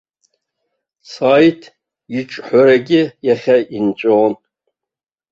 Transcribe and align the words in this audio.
Саид 1.11 1.61
иҿҳәарагьы 2.17 3.01
иахьа 3.27 3.57
инҵәон. 3.77 4.33